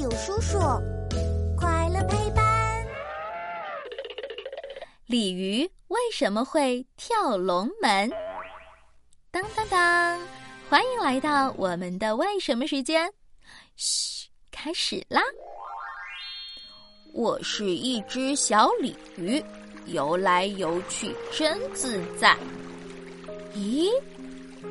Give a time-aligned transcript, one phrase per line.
[0.00, 0.58] 有叔叔，
[1.58, 2.86] 快乐陪伴。
[5.04, 8.10] 鲤鱼为什么会跳龙门？
[9.30, 10.18] 当当当！
[10.70, 13.12] 欢迎来到我们的为什么时间。
[13.76, 15.20] 嘘，开始啦！
[17.12, 19.44] 我是一只小鲤鱼，
[19.84, 22.34] 游来游去真自在。
[23.54, 23.90] 咦，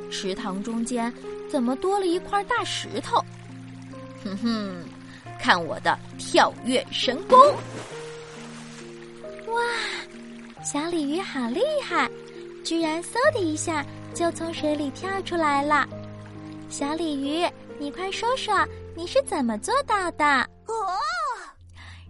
[0.09, 1.14] 池塘中间
[1.48, 3.23] 怎么多了一块大石头？
[4.23, 4.84] 哼哼，
[5.50, 7.36] 看我的跳跃神功！
[9.48, 12.07] 哇，小鲤鱼好厉害，
[12.64, 15.90] 居然嗖的一下就从水里跳出来了。
[16.70, 17.43] 小鲤鱼，
[17.80, 18.54] 你快说说
[18.96, 20.24] 你是怎么做到的？
[20.68, 20.76] 哦，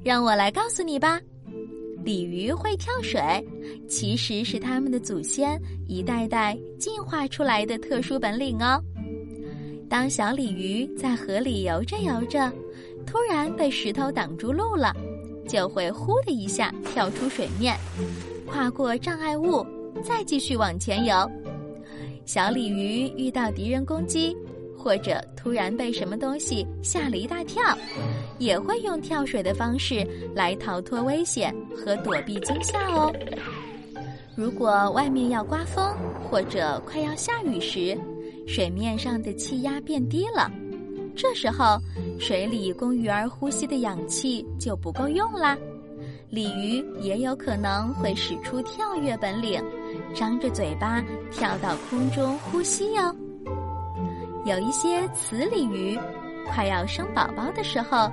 [0.03, 1.17] 让我来告诉你吧。
[2.03, 3.21] 鲤鱼会跳水，
[3.88, 8.83] 其实是他们的祖先一代代进化出来的特殊本领哦。
[9.89, 12.52] 当小鲤鱼在河里游着游着，
[13.05, 14.95] 突然被石头挡住路了，
[15.48, 17.75] 就会呼的一下跳出水面，
[18.45, 19.66] 跨过障碍物，
[20.03, 21.30] 再继续往前游。
[22.25, 24.36] 小鲤鱼遇到敌人攻击，
[24.78, 27.61] 或者突然被什么东西吓了一大跳，
[28.38, 33.11] 也会用跳水的方式来逃脱危险和躲避惊吓哦。
[34.36, 35.91] 如果外面要刮风，
[36.30, 37.97] 或者快要下雨时，
[38.47, 40.52] 水面上的气压变低了，
[41.22, 41.78] 这时候
[42.17, 45.58] 水里供鱼儿呼吸的氧气就不够用啦。
[46.30, 49.62] 鲤鱼也有可能会使出跳跃本领，
[50.16, 53.14] 张着嘴巴跳到空中呼吸哟。
[54.45, 56.00] 有一些雌鲤鱼
[56.47, 58.09] 快要生宝宝的时候，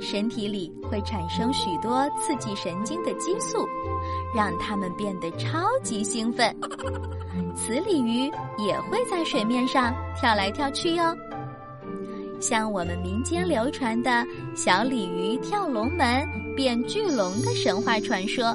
[0.00, 3.68] 身体里会产生许多刺激神经的激素，
[4.34, 6.56] 让它们变得超级兴奋。
[7.54, 11.14] 雌鲤鱼也会在水面上跳来跳去哟，
[12.38, 18.54] 像我们民间流传的小鲤鱼跳龙门变巨龙的神话传说，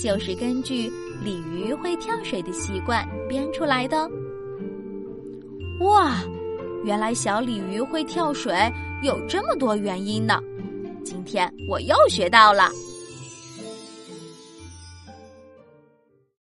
[0.00, 0.90] 就是根据
[1.22, 4.10] 鲤鱼会跳水的习惯编出来的。
[5.80, 6.22] 哇，
[6.84, 8.54] 原来小鲤鱼会跳水
[9.02, 10.40] 有这么多原因呢！
[11.04, 12.70] 今天我又学到了。